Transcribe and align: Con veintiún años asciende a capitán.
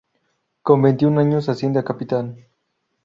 Con 0.63 0.81
veintiún 0.81 1.19
años 1.19 1.47
asciende 1.47 1.77
a 1.79 1.83
capitán. 1.83 2.47